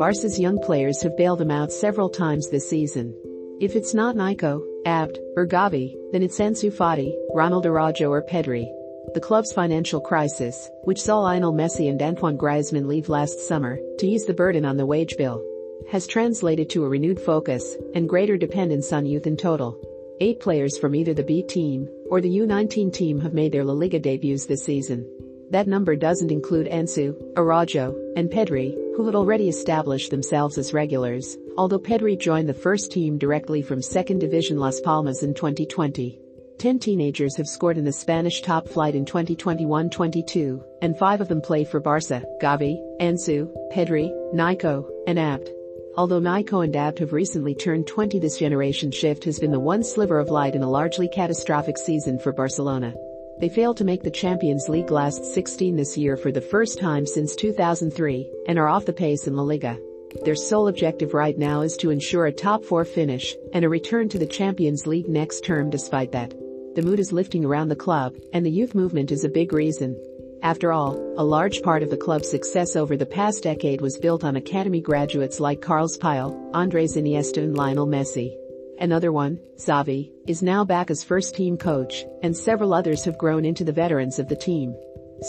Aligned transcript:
Barca's 0.00 0.40
young 0.40 0.58
players 0.58 1.02
have 1.02 1.14
bailed 1.14 1.40
them 1.40 1.50
out 1.50 1.70
several 1.70 2.08
times 2.08 2.48
this 2.48 2.66
season. 2.66 3.14
If 3.60 3.76
it's 3.76 3.92
not 3.92 4.16
Nico, 4.16 4.64
Abd, 4.86 5.18
or 5.36 5.46
Gavi, 5.46 5.94
then 6.10 6.22
it's 6.22 6.38
Ansu 6.38 6.72
Fati, 6.72 7.12
Ronald 7.34 7.66
Araujo 7.66 8.08
or 8.08 8.22
Pedri. 8.22 8.64
The 9.12 9.20
club's 9.20 9.52
financial 9.52 10.00
crisis, 10.00 10.70
which 10.84 11.02
saw 11.02 11.18
Lionel 11.18 11.52
Messi 11.52 11.90
and 11.90 12.00
Antoine 12.00 12.38
Griezmann 12.38 12.86
leave 12.86 13.10
last 13.10 13.46
summer 13.46 13.78
to 13.98 14.06
ease 14.06 14.24
the 14.24 14.32
burden 14.32 14.64
on 14.64 14.78
the 14.78 14.86
wage 14.86 15.18
bill, 15.18 15.44
has 15.90 16.06
translated 16.06 16.70
to 16.70 16.86
a 16.86 16.88
renewed 16.88 17.20
focus 17.20 17.76
and 17.94 18.08
greater 18.08 18.38
dependence 18.38 18.94
on 18.94 19.04
youth 19.04 19.26
in 19.26 19.36
total. 19.36 19.78
Eight 20.22 20.40
players 20.40 20.78
from 20.78 20.94
either 20.94 21.12
the 21.12 21.22
B 21.22 21.42
team 21.42 21.90
or 22.08 22.22
the 22.22 22.38
U19 22.38 22.90
team 22.90 23.20
have 23.20 23.34
made 23.34 23.52
their 23.52 23.64
La 23.64 23.74
Liga 23.74 23.98
debuts 23.98 24.46
this 24.46 24.64
season. 24.64 25.06
That 25.50 25.66
number 25.66 25.96
doesn't 25.96 26.30
include 26.30 26.68
Ansu, 26.68 27.16
Araujo, 27.36 27.96
and 28.14 28.30
Pedri, 28.30 28.72
who 28.96 29.04
had 29.04 29.16
already 29.16 29.48
established 29.48 30.10
themselves 30.10 30.58
as 30.58 30.72
regulars, 30.72 31.36
although 31.58 31.78
Pedri 31.78 32.16
joined 32.16 32.48
the 32.48 32.54
first 32.54 32.92
team 32.92 33.18
directly 33.18 33.60
from 33.60 33.82
second 33.82 34.20
division 34.20 34.58
Las 34.58 34.80
Palmas 34.80 35.24
in 35.24 35.34
2020. 35.34 36.20
Ten 36.58 36.78
teenagers 36.78 37.36
have 37.36 37.48
scored 37.48 37.78
in 37.78 37.84
the 37.84 37.92
Spanish 37.92 38.42
top 38.42 38.68
flight 38.68 38.94
in 38.94 39.04
2021-22, 39.04 40.62
and 40.82 40.96
five 40.96 41.20
of 41.20 41.26
them 41.26 41.40
play 41.40 41.64
for 41.64 41.80
Barca, 41.80 42.22
Gavi, 42.40 42.76
Ansu, 43.00 43.50
Pedri, 43.72 44.08
Nico, 44.32 44.88
and 45.08 45.18
Abd. 45.18 45.50
Although 45.96 46.20
Nico 46.20 46.60
and 46.60 46.76
Abd 46.76 47.00
have 47.00 47.12
recently 47.12 47.56
turned 47.56 47.88
20 47.88 48.20
this 48.20 48.38
generation 48.38 48.92
shift 48.92 49.24
has 49.24 49.40
been 49.40 49.50
the 49.50 49.58
one 49.58 49.82
sliver 49.82 50.20
of 50.20 50.28
light 50.28 50.54
in 50.54 50.62
a 50.62 50.70
largely 50.70 51.08
catastrophic 51.08 51.76
season 51.76 52.20
for 52.20 52.32
Barcelona. 52.32 52.94
They 53.40 53.48
failed 53.48 53.78
to 53.78 53.84
make 53.84 54.02
the 54.02 54.10
Champions 54.10 54.68
League 54.68 54.90
last 54.90 55.24
16 55.24 55.74
this 55.74 55.96
year 55.96 56.18
for 56.18 56.30
the 56.30 56.42
first 56.42 56.78
time 56.78 57.06
since 57.06 57.34
2003 57.34 58.30
and 58.46 58.58
are 58.58 58.68
off 58.68 58.84
the 58.84 58.92
pace 58.92 59.26
in 59.26 59.34
La 59.34 59.42
Liga. 59.42 59.78
Their 60.26 60.34
sole 60.34 60.68
objective 60.68 61.14
right 61.14 61.38
now 61.38 61.62
is 61.62 61.78
to 61.78 61.88
ensure 61.88 62.26
a 62.26 62.32
top 62.32 62.62
four 62.62 62.84
finish 62.84 63.34
and 63.54 63.64
a 63.64 63.68
return 63.70 64.10
to 64.10 64.18
the 64.18 64.26
Champions 64.26 64.86
League 64.86 65.08
next 65.08 65.42
term 65.42 65.70
despite 65.70 66.12
that. 66.12 66.34
The 66.74 66.82
mood 66.82 67.00
is 67.00 67.12
lifting 67.12 67.46
around 67.46 67.68
the 67.68 67.76
club 67.76 68.14
and 68.34 68.44
the 68.44 68.50
youth 68.50 68.74
movement 68.74 69.10
is 69.10 69.24
a 69.24 69.28
big 69.30 69.54
reason. 69.54 69.98
After 70.42 70.70
all, 70.70 70.98
a 71.16 71.24
large 71.24 71.62
part 71.62 71.82
of 71.82 71.88
the 71.88 71.96
club's 71.96 72.30
success 72.30 72.76
over 72.76 72.94
the 72.94 73.06
past 73.06 73.42
decade 73.42 73.80
was 73.80 73.96
built 73.96 74.22
on 74.22 74.36
academy 74.36 74.82
graduates 74.82 75.40
like 75.40 75.62
Carles 75.62 75.96
Puyol, 75.96 76.50
Andres 76.52 76.94
Iniesta 76.94 77.38
and 77.38 77.56
Lionel 77.56 77.86
Messi. 77.86 78.39
Another 78.80 79.12
one, 79.12 79.38
Xavi, 79.58 80.10
is 80.26 80.42
now 80.42 80.64
back 80.64 80.90
as 80.90 81.04
first 81.04 81.34
team 81.34 81.58
coach, 81.58 82.06
and 82.22 82.34
several 82.34 82.72
others 82.72 83.04
have 83.04 83.18
grown 83.18 83.44
into 83.44 83.62
the 83.62 83.72
veterans 83.72 84.18
of 84.18 84.26
the 84.26 84.36
team. 84.36 84.74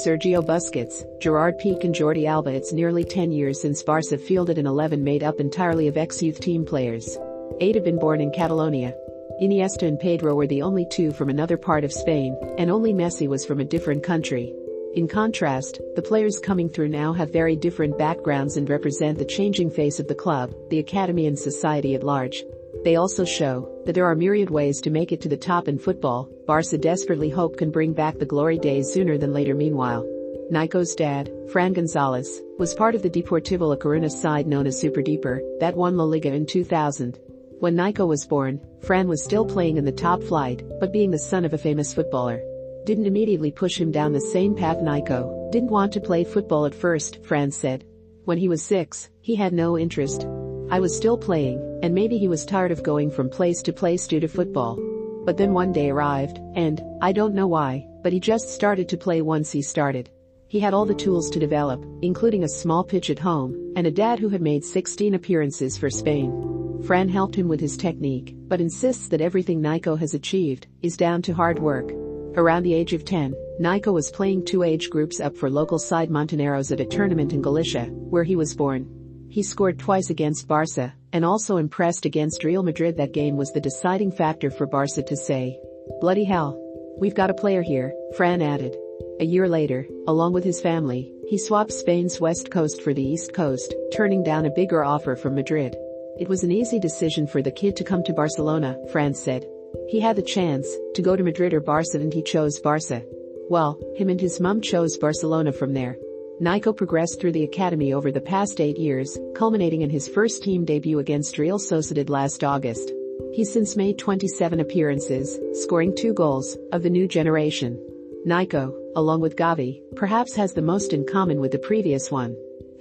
Sergio 0.05 0.41
Busquets, 0.41 1.03
Gerard 1.19 1.59
Piqué 1.59 1.83
and 1.83 1.93
Jordi 1.93 2.27
Alba 2.27 2.51
It's 2.51 2.71
nearly 2.71 3.03
10 3.03 3.33
years 3.33 3.61
since 3.61 3.83
Barca 3.83 4.17
fielded 4.17 4.57
an 4.57 4.67
11 4.67 5.03
made 5.03 5.21
up 5.21 5.41
entirely 5.41 5.89
of 5.89 5.97
ex-youth 5.97 6.39
team 6.39 6.63
players. 6.63 7.17
Eight 7.59 7.75
have 7.75 7.83
been 7.83 7.99
born 7.99 8.21
in 8.21 8.31
Catalonia. 8.31 8.95
Iniesta 9.41 9.85
and 9.85 9.99
Pedro 9.99 10.33
were 10.33 10.47
the 10.47 10.61
only 10.61 10.85
two 10.89 11.11
from 11.11 11.27
another 11.27 11.57
part 11.57 11.83
of 11.83 11.91
Spain, 11.91 12.37
and 12.57 12.71
only 12.71 12.93
Messi 12.93 13.27
was 13.27 13.45
from 13.45 13.59
a 13.59 13.65
different 13.65 14.01
country. 14.01 14.53
In 14.93 15.09
contrast, 15.09 15.81
the 15.97 16.01
players 16.01 16.39
coming 16.39 16.69
through 16.69 16.87
now 16.87 17.11
have 17.11 17.33
very 17.33 17.57
different 17.57 17.97
backgrounds 17.97 18.55
and 18.55 18.69
represent 18.69 19.17
the 19.17 19.25
changing 19.25 19.71
face 19.71 19.99
of 19.99 20.07
the 20.07 20.15
club, 20.15 20.53
the 20.69 20.79
academy 20.79 21.27
and 21.27 21.37
society 21.37 21.95
at 21.95 22.03
large. 22.03 22.45
They 22.83 22.95
also 22.95 23.23
show 23.23 23.83
that 23.85 23.93
there 23.93 24.05
are 24.05 24.15
myriad 24.15 24.49
ways 24.49 24.81
to 24.81 24.89
make 24.89 25.11
it 25.11 25.21
to 25.21 25.29
the 25.29 25.37
top 25.37 25.67
in 25.67 25.77
football. 25.77 26.29
Barca 26.47 26.77
desperately 26.77 27.29
hope 27.29 27.57
can 27.57 27.69
bring 27.69 27.93
back 27.93 28.17
the 28.17 28.25
glory 28.25 28.57
days 28.57 28.91
sooner 28.91 29.17
than 29.17 29.33
later 29.33 29.53
meanwhile. 29.53 30.03
Nico's 30.49 30.95
dad, 30.95 31.31
Fran 31.51 31.73
Gonzalez, 31.73 32.41
was 32.57 32.73
part 32.73 32.95
of 32.95 33.03
the 33.03 33.09
Deportivo 33.09 33.69
La 33.69 33.75
Coruña 33.75 34.11
side 34.11 34.47
known 34.47 34.65
as 34.65 34.79
Super 34.79 35.01
Depor 35.01 35.39
that 35.59 35.75
won 35.75 35.95
La 35.95 36.03
Liga 36.03 36.33
in 36.33 36.45
2000. 36.45 37.19
When 37.59 37.75
Nico 37.75 38.07
was 38.07 38.25
born, 38.25 38.59
Fran 38.81 39.07
was 39.07 39.23
still 39.23 39.45
playing 39.45 39.77
in 39.77 39.85
the 39.85 39.91
top 39.91 40.23
flight, 40.23 40.63
but 40.79 40.91
being 40.91 41.11
the 41.11 41.19
son 41.19 41.45
of 41.45 41.53
a 41.53 41.59
famous 41.59 41.93
footballer. 41.93 42.41
Didn't 42.85 43.05
immediately 43.05 43.51
push 43.51 43.79
him 43.79 43.91
down 43.91 44.11
the 44.11 44.19
same 44.19 44.55
path 44.55 44.81
Nico, 44.81 45.49
didn't 45.51 45.69
want 45.69 45.93
to 45.93 46.01
play 46.01 46.23
football 46.23 46.65
at 46.65 46.73
first, 46.73 47.23
Fran 47.23 47.51
said. 47.51 47.85
When 48.25 48.39
he 48.39 48.49
was 48.49 48.63
six, 48.63 49.09
he 49.21 49.35
had 49.35 49.53
no 49.53 49.77
interest, 49.77 50.25
I 50.71 50.79
was 50.79 50.95
still 50.95 51.17
playing, 51.17 51.59
and 51.83 51.93
maybe 51.93 52.17
he 52.17 52.29
was 52.29 52.45
tired 52.45 52.71
of 52.71 52.81
going 52.81 53.11
from 53.11 53.29
place 53.29 53.61
to 53.63 53.73
place 53.73 54.07
due 54.07 54.21
to 54.21 54.27
football. 54.29 54.79
But 55.25 55.35
then 55.35 55.51
one 55.51 55.73
day 55.73 55.89
arrived, 55.89 56.39
and, 56.55 56.81
I 57.01 57.11
don't 57.11 57.35
know 57.35 57.45
why, 57.45 57.85
but 58.03 58.13
he 58.13 58.21
just 58.21 58.47
started 58.47 58.87
to 58.87 58.97
play 58.97 59.21
once 59.21 59.51
he 59.51 59.61
started. 59.61 60.09
He 60.47 60.61
had 60.61 60.73
all 60.73 60.85
the 60.85 60.95
tools 60.95 61.29
to 61.31 61.39
develop, 61.39 61.85
including 62.01 62.45
a 62.45 62.47
small 62.47 62.85
pitch 62.85 63.09
at 63.09 63.19
home, 63.19 63.73
and 63.75 63.85
a 63.85 63.91
dad 63.91 64.17
who 64.17 64.29
had 64.29 64.41
made 64.41 64.63
16 64.63 65.13
appearances 65.13 65.77
for 65.77 65.89
Spain. 65.89 66.79
Fran 66.83 67.09
helped 67.09 67.35
him 67.35 67.49
with 67.49 67.59
his 67.59 67.75
technique, 67.75 68.33
but 68.47 68.61
insists 68.61 69.09
that 69.09 69.19
everything 69.19 69.61
Nico 69.61 69.97
has 69.97 70.13
achieved 70.13 70.67
is 70.81 70.95
down 70.95 71.21
to 71.23 71.33
hard 71.33 71.59
work. 71.59 71.91
Around 72.37 72.63
the 72.63 72.75
age 72.75 72.93
of 72.93 73.03
10, 73.03 73.35
Nico 73.59 73.91
was 73.91 74.09
playing 74.09 74.45
two 74.45 74.63
age 74.63 74.89
groups 74.89 75.19
up 75.19 75.35
for 75.35 75.49
local 75.49 75.79
side 75.79 76.09
Montañeros 76.09 76.71
at 76.71 76.79
a 76.79 76.85
tournament 76.85 77.33
in 77.33 77.41
Galicia, 77.41 77.87
where 77.87 78.23
he 78.23 78.37
was 78.37 78.55
born. 78.55 79.00
He 79.31 79.43
scored 79.43 79.79
twice 79.79 80.09
against 80.09 80.49
Barca, 80.49 80.93
and 81.13 81.23
also 81.23 81.55
impressed 81.55 82.05
against 82.05 82.43
Real 82.43 82.63
Madrid 82.63 82.97
that 82.97 83.13
game 83.13 83.37
was 83.37 83.53
the 83.53 83.61
deciding 83.61 84.11
factor 84.11 84.51
for 84.51 84.67
Barca 84.67 85.01
to 85.03 85.15
say, 85.15 85.57
bloody 86.01 86.25
hell. 86.25 86.59
We've 86.99 87.15
got 87.15 87.29
a 87.29 87.33
player 87.33 87.61
here, 87.61 87.93
Fran 88.17 88.41
added. 88.41 88.75
A 89.21 89.25
year 89.25 89.47
later, 89.47 89.87
along 90.05 90.33
with 90.33 90.43
his 90.43 90.59
family, 90.59 91.13
he 91.29 91.37
swapped 91.37 91.71
Spain's 91.71 92.19
west 92.19 92.51
coast 92.51 92.81
for 92.81 92.93
the 92.93 93.05
east 93.05 93.33
coast, 93.33 93.73
turning 93.93 94.21
down 94.21 94.45
a 94.45 94.51
bigger 94.51 94.83
offer 94.83 95.15
from 95.15 95.35
Madrid. 95.35 95.77
It 96.19 96.27
was 96.27 96.43
an 96.43 96.51
easy 96.51 96.77
decision 96.77 97.25
for 97.25 97.41
the 97.41 97.53
kid 97.53 97.77
to 97.77 97.85
come 97.85 98.03
to 98.03 98.13
Barcelona, 98.13 98.77
Fran 98.91 99.13
said. 99.13 99.47
He 99.87 100.01
had 100.01 100.17
the 100.17 100.21
chance 100.21 100.67
to 100.95 101.01
go 101.01 101.15
to 101.15 101.23
Madrid 101.23 101.53
or 101.53 101.61
Barca 101.61 101.95
and 101.95 102.13
he 102.13 102.21
chose 102.21 102.59
Barca. 102.59 103.01
Well, 103.49 103.79
him 103.95 104.09
and 104.09 104.19
his 104.19 104.41
mum 104.41 104.59
chose 104.59 104.97
Barcelona 104.97 105.53
from 105.53 105.73
there. 105.73 105.95
Nico 106.41 106.73
progressed 106.73 107.21
through 107.21 107.33
the 107.33 107.43
academy 107.43 107.93
over 107.93 108.11
the 108.11 108.19
past 108.19 108.59
eight 108.59 108.75
years, 108.75 109.15
culminating 109.35 109.83
in 109.83 109.91
his 109.91 110.07
first 110.07 110.41
team 110.41 110.65
debut 110.65 110.97
against 110.97 111.37
Real 111.37 111.59
Sociedad 111.59 112.09
last 112.09 112.43
August. 112.43 112.91
He's 113.31 113.53
since 113.53 113.75
made 113.75 113.99
27 113.99 114.59
appearances, 114.59 115.39
scoring 115.53 115.95
two 115.95 116.15
goals, 116.15 116.57
of 116.71 116.81
the 116.81 116.89
new 116.89 117.07
generation. 117.07 117.79
Nico, 118.25 118.75
along 118.95 119.21
with 119.21 119.35
Gavi, 119.35 119.83
perhaps 119.95 120.33
has 120.33 120.51
the 120.51 120.63
most 120.63 120.93
in 120.93 121.05
common 121.05 121.39
with 121.39 121.51
the 121.51 121.59
previous 121.59 122.09
one. 122.09 122.35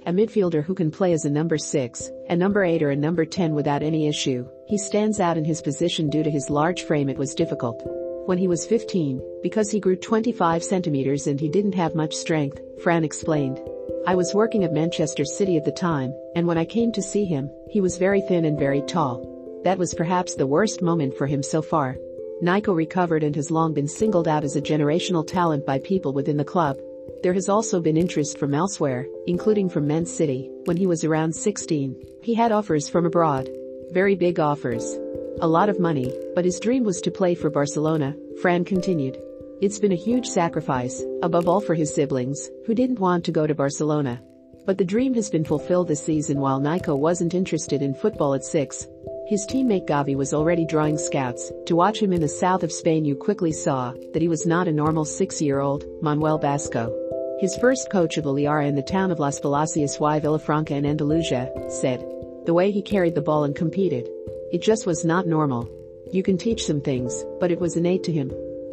A 0.07 0.11
midfielder 0.11 0.63
who 0.63 0.73
can 0.73 0.89
play 0.89 1.13
as 1.13 1.25
a 1.25 1.29
number 1.29 1.59
6, 1.59 2.09
a 2.29 2.35
number 2.35 2.63
8 2.63 2.81
or 2.81 2.89
a 2.89 2.95
number 2.95 3.25
10 3.25 3.53
without 3.53 3.83
any 3.83 4.07
issue, 4.07 4.43
he 4.65 4.79
stands 4.79 5.19
out 5.19 5.37
in 5.37 5.45
his 5.45 5.61
position 5.61 6.09
due 6.09 6.23
to 6.23 6.31
his 6.31 6.49
large 6.49 6.81
frame 6.81 7.09
it 7.09 7.17
was 7.17 7.35
difficult. 7.35 7.79
When 8.25 8.37
he 8.37 8.47
was 8.47 8.67
15, 8.67 9.21
because 9.41 9.71
he 9.71 9.79
grew 9.79 9.95
25 9.95 10.63
centimeters 10.63 11.25
and 11.25 11.39
he 11.39 11.49
didn't 11.49 11.73
have 11.73 11.95
much 11.95 12.13
strength, 12.13 12.61
Fran 12.83 13.03
explained. 13.03 13.59
I 14.05 14.15
was 14.15 14.35
working 14.35 14.63
at 14.63 14.73
Manchester 14.73 15.25
City 15.25 15.57
at 15.57 15.65
the 15.65 15.71
time, 15.71 16.13
and 16.35 16.45
when 16.45 16.57
I 16.57 16.65
came 16.65 16.91
to 16.91 17.01
see 17.01 17.25
him, 17.25 17.49
he 17.69 17.81
was 17.81 17.97
very 17.97 18.21
thin 18.21 18.45
and 18.45 18.59
very 18.59 18.81
tall. 18.83 19.25
That 19.63 19.77
was 19.77 19.93
perhaps 19.93 20.35
the 20.35 20.47
worst 20.47 20.81
moment 20.81 21.17
for 21.17 21.25
him 21.25 21.41
so 21.41 21.61
far. 21.61 21.97
Nico 22.41 22.73
recovered 22.73 23.23
and 23.23 23.35
has 23.35 23.51
long 23.51 23.73
been 23.73 23.87
singled 23.87 24.27
out 24.27 24.43
as 24.43 24.55
a 24.55 24.61
generational 24.61 25.25
talent 25.25 25.65
by 25.65 25.79
people 25.79 26.13
within 26.13 26.37
the 26.37 26.45
club. 26.45 26.77
There 27.23 27.33
has 27.33 27.49
also 27.49 27.81
been 27.81 27.97
interest 27.97 28.37
from 28.37 28.53
elsewhere, 28.53 29.07
including 29.27 29.69
from 29.69 29.87
Man 29.87 30.05
City, 30.05 30.49
when 30.65 30.77
he 30.77 30.87
was 30.87 31.03
around 31.03 31.33
16. 31.35 31.95
He 32.21 32.33
had 32.33 32.51
offers 32.51 32.87
from 32.87 33.05
abroad. 33.05 33.49
Very 33.91 34.15
big 34.15 34.39
offers. 34.39 34.97
A 35.39 35.47
lot 35.47 35.69
of 35.69 35.79
money, 35.79 36.13
but 36.35 36.45
his 36.45 36.59
dream 36.59 36.83
was 36.83 36.99
to 37.01 37.09
play 37.09 37.33
for 37.33 37.49
Barcelona, 37.49 38.15
Fran 38.41 38.65
continued. 38.65 39.17
It's 39.61 39.79
been 39.79 39.91
a 39.91 39.95
huge 39.95 40.27
sacrifice, 40.27 41.03
above 41.23 41.47
all 41.47 41.61
for 41.61 41.73
his 41.73 41.93
siblings, 41.93 42.49
who 42.65 42.75
didn't 42.75 42.99
want 42.99 43.23
to 43.25 43.31
go 43.31 43.47
to 43.47 43.55
Barcelona. 43.55 44.21
But 44.65 44.77
the 44.77 44.85
dream 44.85 45.13
has 45.15 45.29
been 45.29 45.45
fulfilled 45.45 45.87
this 45.87 46.03
season 46.03 46.39
while 46.39 46.59
Nico 46.59 46.95
wasn't 46.95 47.33
interested 47.33 47.81
in 47.81 47.95
football 47.95 48.33
at 48.33 48.43
six. 48.43 48.87
His 49.27 49.47
teammate 49.47 49.87
Gavi 49.87 50.15
was 50.15 50.33
already 50.33 50.65
drawing 50.65 50.97
scouts. 50.97 51.51
To 51.65 51.75
watch 51.75 51.99
him 51.99 52.13
in 52.13 52.21
the 52.21 52.27
south 52.27 52.63
of 52.63 52.71
Spain 52.71 53.05
you 53.05 53.15
quickly 53.15 53.51
saw 53.51 53.93
that 54.13 54.21
he 54.21 54.27
was 54.27 54.45
not 54.45 54.67
a 54.67 54.71
normal 54.71 55.05
six-year-old, 55.05 55.85
Manuel 56.01 56.37
Blasco. 56.37 56.95
His 57.39 57.57
first 57.57 57.89
coach 57.89 58.17
of 58.17 58.25
Liara 58.25 58.67
in 58.67 58.75
the 58.75 58.83
town 58.83 59.09
of 59.09 59.17
Las 59.17 59.39
Palacios 59.39 59.99
y 59.99 60.19
Villafranca 60.19 60.71
in 60.71 60.85
Andalusia, 60.85 61.51
said. 61.69 62.05
The 62.45 62.53
way 62.53 62.69
he 62.71 62.83
carried 62.83 63.15
the 63.15 63.21
ball 63.21 63.45
and 63.45 63.55
competed, 63.55 64.09
it 64.51 64.61
just 64.61 64.85
was 64.85 65.05
not 65.05 65.27
normal. 65.27 65.69
You 66.11 66.23
can 66.23 66.37
teach 66.37 66.65
some 66.65 66.81
things, 66.81 67.23
but 67.39 67.51
it 67.51 67.59
was 67.59 67.77
innate 67.77 68.03
to 68.03 68.11
him. 68.11 68.31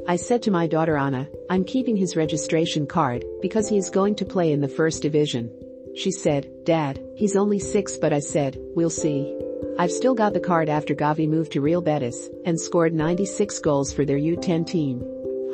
I 0.08 0.16
said 0.16 0.42
to 0.42 0.50
my 0.50 0.66
daughter 0.66 0.96
Anna, 0.96 1.28
I'm 1.48 1.64
keeping 1.64 1.96
his 1.96 2.16
registration 2.16 2.86
card 2.86 3.25
because 3.40 3.69
he 3.69 3.76
is 3.76 3.90
going 3.90 4.16
to 4.16 4.25
play 4.25 4.52
in 4.52 4.60
the 4.60 4.69
first 4.69 5.02
division. 5.02 5.52
She 5.94 6.10
said, 6.10 6.50
Dad, 6.64 7.00
he's 7.14 7.36
only 7.36 7.58
six 7.58 7.96
but 7.96 8.12
I 8.12 8.20
said, 8.20 8.58
we'll 8.75 8.90
see. 8.90 9.34
I've 9.78 9.92
still 9.92 10.14
got 10.14 10.32
the 10.32 10.40
card 10.40 10.69
after 10.69 10.94
Gavi 10.94 11.28
moved 11.28 11.52
to 11.52 11.60
Real 11.60 11.80
Betis 11.80 12.28
and 12.44 12.60
scored 12.60 12.92
96 12.92 13.58
goals 13.60 13.92
for 13.92 14.04
their 14.04 14.19
U10 14.19 14.66
team. 14.66 15.04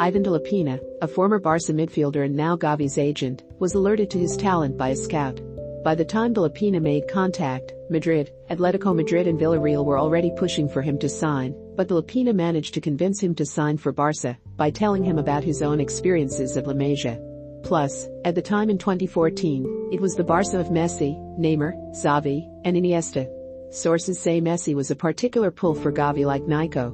Ivan 0.01 0.23
de 0.23 0.31
la 0.31 0.39
Pena, 0.39 0.81
a 1.03 1.09
former 1.09 1.39
Barca 1.39 1.73
midfielder 1.73 2.25
and 2.25 2.35
now 2.35 2.57
Gavi's 2.57 2.97
agent, 2.97 3.43
was 3.59 3.75
alerted 3.75 4.11
to 4.11 4.19
his 4.19 4.37
talent 4.37 4.79
by 4.79 4.89
a 4.89 4.97
scout. 4.97 5.41
By 5.85 5.95
the 5.95 6.03
time 6.03 6.33
the 6.33 6.41
made 6.81 7.09
contact, 7.09 7.75
Madrid, 7.91 8.33
Atletico 8.49 8.97
Madrid 8.97 9.27
and 9.27 9.39
Villarreal 9.39 9.85
were 9.85 9.99
already 9.99 10.33
pushing 10.35 10.67
for 10.67 10.81
him 10.81 10.99
to 11.01 11.11
sign, 11.11 11.55
but 11.77 11.89
the 11.89 11.95
managed 12.33 12.73
to 12.73 12.81
convince 12.81 13.23
him 13.23 13.35
to 13.35 13.45
sign 13.45 13.77
for 13.77 13.93
Barca 13.93 14.39
by 14.57 14.71
telling 14.71 15.05
him 15.05 15.19
about 15.19 15.45
his 15.45 15.61
own 15.61 15.81
experiences 15.81 16.57
at 16.57 16.67
La 16.67 16.73
Masia. 16.73 17.21
Plus, 17.63 18.09
at 18.25 18.35
the 18.35 18.41
time 18.41 18.71
in 18.71 18.79
2014, 18.79 19.91
it 19.93 20.01
was 20.01 20.15
the 20.15 20.25
Barca 20.25 20.59
of 20.59 20.69
Messi, 20.69 21.19
Neymar, 21.39 21.75
Xavi, 21.95 22.49
and 22.65 22.79
Iniesta. 22.79 23.29
Sources 23.71 24.19
say 24.19 24.41
Messi 24.41 24.75
was 24.75 24.91
a 24.91 24.97
particular 24.97 25.51
pull 25.51 25.75
for 25.75 25.93
Gavi 25.93 26.25
like 26.25 26.49
Nico. 26.49 26.93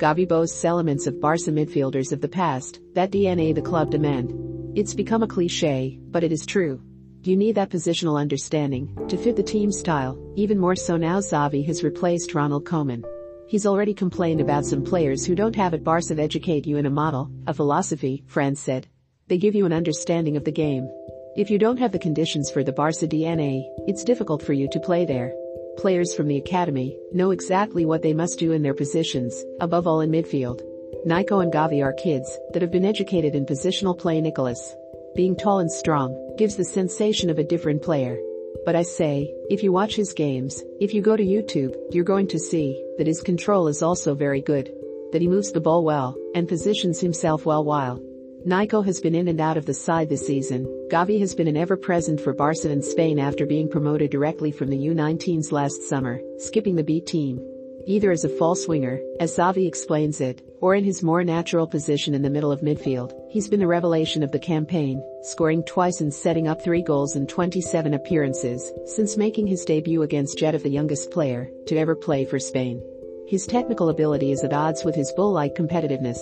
Gavi 0.00 0.26
boasts 0.26 0.64
elements 0.64 1.06
of 1.06 1.20
Barca 1.20 1.52
midfielders 1.52 2.10
of 2.10 2.20
the 2.20 2.28
past, 2.28 2.80
that 2.94 3.12
DNA 3.12 3.54
the 3.54 3.62
club 3.62 3.92
demand. 3.92 4.32
It's 4.76 4.94
become 4.94 5.22
a 5.22 5.28
cliche, 5.28 6.00
but 6.10 6.24
it 6.24 6.32
is 6.32 6.44
true. 6.44 6.82
You 7.24 7.36
need 7.36 7.54
that 7.54 7.70
positional 7.70 8.20
understanding 8.20 8.98
to 9.06 9.16
fit 9.16 9.36
the 9.36 9.44
team 9.44 9.70
style, 9.70 10.18
even 10.34 10.58
more 10.58 10.74
so 10.74 10.96
now 10.96 11.20
Xavi 11.20 11.64
has 11.66 11.84
replaced 11.84 12.34
Ronald 12.34 12.64
Koeman. 12.64 13.04
He's 13.46 13.64
already 13.64 13.94
complained 13.94 14.40
about 14.40 14.66
some 14.66 14.82
players 14.82 15.24
who 15.24 15.36
don't 15.36 15.54
have 15.54 15.72
it 15.72 15.84
Barca 15.84 16.20
educate 16.20 16.66
you 16.66 16.78
in 16.78 16.86
a 16.86 16.90
model, 16.90 17.30
a 17.46 17.54
philosophy, 17.54 18.24
Franz 18.26 18.58
said. 18.58 18.88
They 19.28 19.38
give 19.38 19.54
you 19.54 19.66
an 19.66 19.72
understanding 19.72 20.36
of 20.36 20.42
the 20.42 20.50
game. 20.50 20.90
If 21.36 21.48
you 21.48 21.60
don't 21.60 21.76
have 21.76 21.92
the 21.92 21.98
conditions 22.00 22.50
for 22.50 22.64
the 22.64 22.72
Barca 22.72 23.06
DNA, 23.06 23.62
it's 23.86 24.02
difficult 24.02 24.42
for 24.42 24.52
you 24.52 24.68
to 24.72 24.80
play 24.80 25.04
there. 25.04 25.32
Players 25.76 26.16
from 26.16 26.26
the 26.26 26.38
academy 26.38 26.98
know 27.12 27.30
exactly 27.30 27.84
what 27.84 28.02
they 28.02 28.14
must 28.14 28.40
do 28.40 28.50
in 28.50 28.62
their 28.62 28.74
positions, 28.74 29.44
above 29.60 29.86
all 29.86 30.00
in 30.00 30.10
midfield. 30.10 30.60
Nico 31.04 31.38
and 31.38 31.52
Gavi 31.52 31.84
are 31.84 31.92
kids 31.92 32.36
that 32.52 32.62
have 32.62 32.72
been 32.72 32.84
educated 32.84 33.36
in 33.36 33.46
positional 33.46 33.96
play 33.96 34.20
Nicolas 34.20 34.74
being 35.14 35.36
tall 35.36 35.60
and 35.60 35.70
strong, 35.70 36.34
gives 36.38 36.56
the 36.56 36.64
sensation 36.64 37.30
of 37.30 37.38
a 37.38 37.44
different 37.44 37.82
player. 37.82 38.18
But 38.64 38.76
I 38.76 38.82
say, 38.82 39.32
if 39.50 39.62
you 39.62 39.72
watch 39.72 39.96
his 39.96 40.12
games, 40.12 40.62
if 40.80 40.94
you 40.94 41.02
go 41.02 41.16
to 41.16 41.24
YouTube, 41.24 41.74
you're 41.90 42.04
going 42.04 42.28
to 42.28 42.38
see 42.38 42.82
that 42.98 43.06
his 43.06 43.20
control 43.20 43.68
is 43.68 43.82
also 43.82 44.14
very 44.14 44.40
good. 44.40 44.72
That 45.12 45.20
he 45.20 45.28
moves 45.28 45.52
the 45.52 45.60
ball 45.60 45.84
well 45.84 46.16
and 46.34 46.48
positions 46.48 47.00
himself 47.00 47.44
well 47.44 47.64
while. 47.64 48.00
Nico 48.44 48.82
has 48.82 49.00
been 49.00 49.14
in 49.14 49.28
and 49.28 49.40
out 49.40 49.56
of 49.56 49.66
the 49.66 49.74
side 49.74 50.08
this 50.08 50.26
season. 50.26 50.64
Gavi 50.90 51.20
has 51.20 51.34
been 51.34 51.48
an 51.48 51.56
ever-present 51.56 52.20
for 52.20 52.32
Barca 52.32 52.70
in 52.70 52.82
Spain 52.82 53.18
after 53.18 53.46
being 53.46 53.68
promoted 53.68 54.10
directly 54.10 54.50
from 54.50 54.68
the 54.68 54.86
U19s 54.86 55.52
last 55.52 55.82
summer, 55.82 56.20
skipping 56.38 56.74
the 56.74 56.82
B 56.82 57.00
team 57.00 57.40
either 57.86 58.10
as 58.10 58.24
a 58.24 58.28
false 58.28 58.68
winger, 58.68 59.00
as 59.20 59.36
Xavi 59.36 59.66
explains 59.66 60.20
it, 60.20 60.42
or 60.60 60.74
in 60.74 60.84
his 60.84 61.02
more 61.02 61.24
natural 61.24 61.66
position 61.66 62.14
in 62.14 62.22
the 62.22 62.30
middle 62.30 62.52
of 62.52 62.60
midfield. 62.60 63.12
He's 63.30 63.48
been 63.48 63.60
the 63.60 63.66
revelation 63.66 64.22
of 64.22 64.30
the 64.30 64.38
campaign, 64.38 65.02
scoring 65.22 65.64
twice 65.64 66.00
and 66.00 66.12
setting 66.12 66.48
up 66.48 66.62
three 66.62 66.82
goals 66.82 67.16
in 67.16 67.26
27 67.26 67.94
appearances 67.94 68.72
since 68.86 69.16
making 69.16 69.46
his 69.46 69.64
debut 69.64 70.02
against 70.02 70.38
Getafe 70.38 70.62
the 70.62 70.70
youngest 70.70 71.10
player 71.10 71.48
to 71.66 71.76
ever 71.76 71.96
play 71.96 72.24
for 72.24 72.38
Spain. 72.38 72.82
His 73.28 73.46
technical 73.46 73.88
ability 73.88 74.30
is 74.30 74.44
at 74.44 74.52
odds 74.52 74.84
with 74.84 74.94
his 74.94 75.12
bull-like 75.12 75.54
competitiveness. 75.54 76.18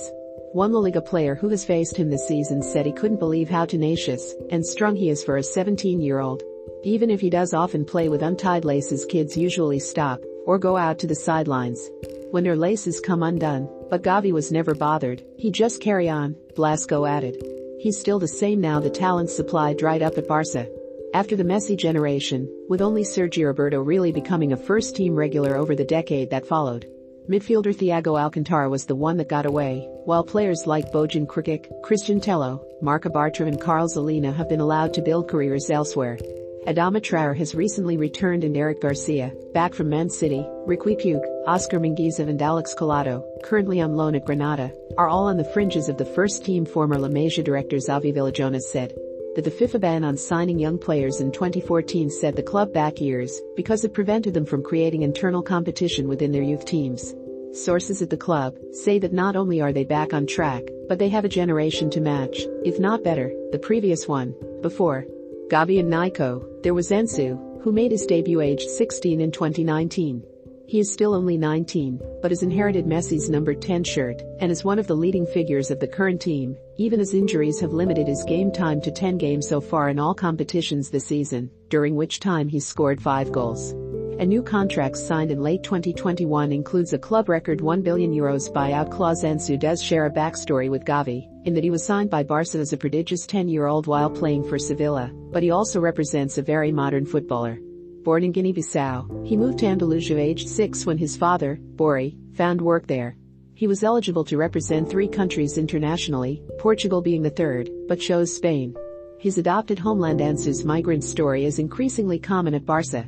One 0.53 0.73
La 0.73 0.81
Liga 0.81 1.03
player 1.03 1.35
who 1.35 1.49
has 1.51 1.65
faced 1.65 1.97
him 1.97 2.11
this 2.11 2.27
season 2.27 2.63
said 2.63 2.87
he 2.87 2.93
couldn't 2.93 3.19
believe 3.19 3.51
how 3.51 3.67
tenacious 3.67 4.35
and 4.51 4.65
strong 4.65 4.97
he 4.97 5.11
is 5.11 5.23
for 5.23 5.37
a 5.37 5.41
17-year-old. 5.41 6.43
Even 6.83 7.11
if 7.11 7.21
he 7.21 7.31
does 7.31 7.53
often 7.53 7.85
play 7.85 8.09
with 8.09 8.23
untied 8.23 8.65
laces 8.65 9.05
kids 9.05 9.37
usually 9.37 9.79
stop 9.79 10.21
or 10.51 10.59
go 10.59 10.77
out 10.77 10.99
to 10.99 11.07
the 11.07 11.15
sidelines. 11.15 11.89
When 12.33 12.43
their 12.43 12.57
laces 12.57 12.99
come 12.99 13.23
undone, 13.23 13.69
but 13.89 14.03
Gavi 14.03 14.33
was 14.33 14.51
never 14.51 14.75
bothered, 14.75 15.23
he 15.39 15.49
just 15.53 15.81
carry 15.81 16.09
on, 16.09 16.35
Blasco 16.57 17.07
added. 17.07 17.41
He's 17.79 18.01
still 18.01 18.19
the 18.19 18.27
same 18.27 18.61
now 18.61 18.81
the 18.81 18.91
talent 18.91 19.31
supply 19.31 19.75
dried 19.75 20.03
up 20.03 20.19
at 20.19 20.27
Barca. 20.27 20.67
After 21.15 21.37
the 21.37 21.45
Messi 21.45 21.77
generation, 21.77 22.49
with 22.69 22.83
only 22.83 23.05
Sergio 23.05 23.47
Roberto 23.47 23.81
really 23.81 24.11
becoming 24.11 24.53
a 24.53 24.57
first-team 24.57 25.15
regular 25.15 25.57
over 25.57 25.77
the 25.77 25.85
decade 25.85 26.31
that 26.31 26.49
followed. 26.49 26.85
Midfielder 27.29 27.73
Thiago 27.73 28.21
Alcantara 28.21 28.69
was 28.69 28.87
the 28.87 28.97
one 28.97 29.19
that 29.19 29.29
got 29.29 29.47
away, 29.47 29.87
while 30.05 30.25
players 30.25 30.67
like 30.67 30.91
Bojan 30.91 31.29
Krkic, 31.29 31.71
Christian 31.85 32.19
Tello, 32.19 32.67
Marco 32.83 33.09
Bartra 33.09 33.47
and 33.47 33.61
Carles 33.61 33.97
Aleñá 33.97 34.35
have 34.35 34.49
been 34.49 34.59
allowed 34.59 34.93
to 34.95 35.03
build 35.03 35.29
careers 35.29 35.71
elsewhere. 35.71 36.19
Adama 36.67 37.01
Traore 37.01 37.37
has 37.39 37.55
recently 37.55 37.97
returned 37.97 38.45
and 38.45 38.55
Eric 38.55 38.83
Garcia, 38.83 39.33
back 39.55 39.73
from 39.73 39.89
Man 39.89 40.11
City, 40.11 40.45
Riqui 40.67 40.95
Puig, 41.01 41.23
Oscar 41.47 41.81
Mingueza 41.81 42.29
and 42.29 42.43
Alex 42.43 42.75
Collado, 42.75 43.25
currently 43.43 43.81
on 43.81 43.97
loan 43.97 44.15
at 44.15 44.27
Granada, 44.27 44.71
are 44.99 45.09
all 45.09 45.27
on 45.29 45.39
the 45.39 45.53
fringes 45.53 45.89
of 45.89 45.97
the 45.97 46.05
first 46.05 46.45
team 46.45 46.67
former 46.67 46.99
La 46.99 47.09
Masia 47.09 47.43
director 47.43 47.79
Xavi 47.79 48.15
Vilajoana 48.15 48.61
said 48.61 48.93
that 49.37 49.45
the 49.45 49.51
FIFA 49.51 49.81
ban 49.81 50.05
on 50.05 50.19
signing 50.19 50.59
young 50.59 50.77
players 50.77 51.23
in 51.23 51.33
2014 51.33 52.11
set 52.11 52.37
the 52.37 52.43
club 52.43 52.75
back 52.75 53.01
years 53.01 53.41
because 53.57 53.83
it 53.83 53.95
prevented 53.95 54.35
them 54.35 54.45
from 54.45 54.63
creating 54.63 55.01
internal 55.01 55.43
competition 55.43 56.09
within 56.09 56.31
their 56.31 56.43
youth 56.43 56.67
teams. 56.67 57.15
Sources 57.53 58.03
at 58.03 58.11
the 58.11 58.19
club 58.19 58.55
say 58.73 58.99
that 58.99 59.15
not 59.15 59.35
only 59.35 59.63
are 59.63 59.73
they 59.73 59.85
back 59.85 60.13
on 60.13 60.27
track, 60.27 60.65
but 60.89 60.99
they 60.99 61.09
have 61.09 61.25
a 61.25 61.29
generation 61.29 61.89
to 61.89 62.03
match, 62.03 62.43
if 62.67 62.79
not 62.79 63.03
better, 63.03 63.33
the 63.51 63.59
previous 63.59 64.07
one, 64.07 64.35
before. 64.61 65.07
Gavi 65.51 65.81
and 65.81 65.91
Nico, 65.91 66.47
there 66.63 66.75
was 66.75 66.91
Ansu, 66.91 67.61
who 67.61 67.73
made 67.73 67.91
his 67.91 68.07
debut 68.07 68.41
aged 68.41 68.71
16 68.71 69.21
in 69.21 69.33
2019. 69.33 70.23
He 70.69 70.79
is 70.79 70.93
still 70.93 71.13
only 71.13 71.37
19, 71.37 72.01
but 72.23 72.31
has 72.31 72.45
inherited 72.45 72.87
Messi's 72.87 73.29
number 73.29 73.53
10 73.53 73.83
shirt 73.83 74.23
and 74.39 74.53
is 74.53 74.63
one 74.63 74.79
of 74.79 74.87
the 74.87 74.95
leading 74.95 75.27
figures 75.27 75.73
of 75.73 75.81
the 75.81 75.89
current 75.89 76.21
team, 76.21 76.57
even 76.77 77.01
as 77.01 77.15
injuries 77.15 77.59
have 77.59 77.73
limited 77.73 78.07
his 78.07 78.23
game 78.23 78.53
time 78.53 78.81
to 78.81 78.93
10 78.93 79.19
games 79.19 79.49
so 79.49 79.61
far 79.61 79.89
in 79.89 79.99
all 79.99 80.15
competitions 80.15 80.89
this 80.89 81.07
season, 81.07 81.51
during 81.69 81.97
which 81.97 82.21
time 82.21 82.47
he's 82.49 82.65
scored 82.65 83.03
5 83.03 83.33
goals. 83.33 83.73
A 84.21 84.27
new 84.27 84.45
contract 84.45 84.99
signed 84.99 85.33
in 85.33 85.43
late 85.43 85.65
2021 85.65 86.53
includes 86.53 86.93
a 86.93 86.99
club 86.99 87.29
record 87.29 87.61
1 87.61 87.83
billion 87.83 88.13
euros 88.13 88.53
buyout 88.53 88.93
clause. 88.93 89.25
Ansu 89.25 89.59
does 89.59 89.83
share 89.83 90.07
a 90.07 90.11
backstory 90.11 90.71
with 90.71 90.85
Gavi, 90.85 91.27
in 91.45 91.55
that 91.55 91.65
he 91.65 91.71
was 91.71 91.85
signed 91.85 92.11
by 92.11 92.23
Barca 92.23 92.59
as 92.59 92.73
a 92.73 92.77
prodigious 92.77 93.27
10-year-old 93.27 93.87
while 93.87 94.11
playing 94.11 94.45
for 94.45 94.59
Sevilla, 94.59 95.11
but 95.33 95.43
he 95.43 95.51
also 95.51 95.81
represents 95.81 96.39
a 96.39 96.43
very 96.43 96.73
modern 96.73 97.07
footballer. 97.07 97.59
Born 98.03 98.25
in 98.25 98.33
Guinea-Bissau, 98.33 99.27
he 99.27 99.37
moved 99.37 99.59
to 99.59 99.67
Andalusia 99.67 100.19
aged 100.19 100.49
6 100.49 100.87
when 100.87 100.99
his 100.99 101.17
father, 101.17 101.59
Bori, 101.61 102.17
found 102.35 102.61
work 102.61 102.87
there. 102.87 103.17
He 103.55 103.67
was 103.67 103.85
eligible 103.85 104.25
to 104.25 104.39
represent 104.39 104.89
three 104.89 105.09
countries 105.09 105.59
internationally, 105.59 106.43
Portugal 106.59 107.03
being 107.03 107.23
the 107.23 107.29
third, 107.29 107.69
but 107.89 108.01
chose 108.01 108.35
Spain. 108.35 108.75
His 109.19 109.37
adopted 109.37 109.79
homeland 109.79 110.21
Ansu's 110.21 110.65
migrant 110.65 111.05
story 111.05 111.45
is 111.45 111.59
increasingly 111.59 112.19
common 112.19 112.55
at 112.55 112.65
Barca. 112.65 113.07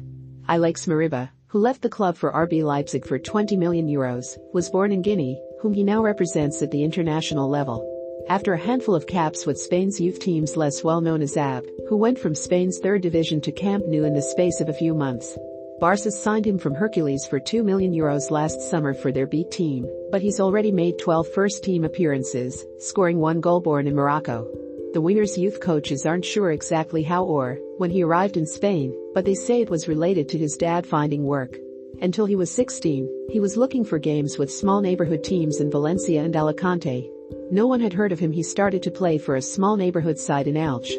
Alex 0.49 0.85
Moriba, 0.87 1.31
who 1.47 1.59
left 1.59 1.81
the 1.81 1.89
club 1.89 2.17
for 2.17 2.33
RB 2.33 2.63
Leipzig 2.63 3.07
for 3.07 3.19
20 3.19 3.57
million 3.57 3.87
euros, 3.87 4.37
was 4.53 4.69
born 4.69 4.93
in 4.93 5.01
Guinea, 5.01 5.41
whom 5.61 5.73
he 5.73 5.85
now 5.85 6.03
represents 6.03 6.61
at 6.61 6.71
the 6.71 6.85
international 6.85 7.49
level. 7.49 7.92
After 8.29 8.53
a 8.53 8.59
handful 8.59 8.95
of 8.95 9.07
caps 9.07 9.47
with 9.47 9.59
Spain's 9.59 10.01
youth 10.01 10.19
teams 10.19 10.57
less 10.57 10.85
well 10.85 11.01
known 11.01 11.23
as 11.23 11.37
AB, 11.37 11.69
who 11.89 11.97
went 11.97 12.19
from 12.19 12.35
Spain's 12.35 12.79
third 12.79 13.03
division 13.03 13.41
to 13.43 13.53
Camp 13.53 13.85
Nou 13.87 14.05
in 14.05 14.15
the 14.15 14.23
space 14.23 14.61
of 14.61 14.69
a 14.69 14.75
few 14.75 14.95
months. 14.95 15.37
Barca 15.81 16.11
signed 16.11 16.47
him 16.47 16.59
from 16.59 16.75
Hercules 16.75 17.27
for 17.27 17.41
2 17.41 17.63
million 17.63 17.93
euros 17.93 18.31
last 18.31 18.61
summer 18.61 18.95
for 18.95 19.11
their 19.11 19.27
B 19.27 19.45
team, 19.51 19.87
but 20.11 20.23
he's 20.23 20.41
already 20.41 20.71
made 20.71 20.99
12 20.99 21.29
first 21.29 21.65
team 21.65 21.85
appearances, 21.85 22.65
scoring 22.79 23.19
one 23.19 23.41
goal 23.41 23.61
born 23.61 23.87
in 23.87 23.95
Morocco. 23.95 24.47
The 24.93 25.01
winger's 25.01 25.37
youth 25.37 25.61
coaches 25.61 26.07
aren't 26.07 26.25
sure 26.25 26.53
exactly 26.53 27.03
how 27.03 27.25
or 27.25 27.59
when 27.79 27.91
he 27.91 28.05
arrived 28.05 28.37
in 28.37 28.47
Spain, 28.47 28.95
but 29.15 29.25
they 29.25 29.35
say 29.35 29.61
it 29.61 29.71
was 29.71 29.89
related 29.89 30.29
to 30.29 30.39
his 30.39 30.57
dad 30.57 30.87
finding 30.87 31.25
work. 31.25 31.57
Until 32.01 32.27
he 32.27 32.37
was 32.37 32.51
16, 32.51 33.09
he 33.31 33.41
was 33.41 33.57
looking 33.57 33.85
for 33.85 33.99
games 33.99 34.39
with 34.39 34.53
small 34.53 34.81
neighborhood 34.81 35.25
teams 35.25 35.61
in 35.61 35.71
Valencia 35.71 36.23
and 36.23 36.35
Alicante. 36.37 37.11
No 37.53 37.67
one 37.67 37.81
had 37.81 37.93
heard 37.93 38.13
of 38.13 38.19
him. 38.19 38.33
He 38.33 38.43
started 38.43 38.83
to 38.83 38.91
play 38.91 39.19
for 39.19 39.37
a 39.37 39.43
small 39.43 39.77
neighborhood 39.77 40.19
side 40.19 40.47
in 40.47 40.55
Elche. 40.55 40.95